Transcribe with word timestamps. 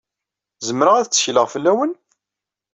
Zemreɣ 0.67 0.95
ad 0.97 1.07
tekkleɣ 1.07 1.47
fell-awen? 1.53 1.91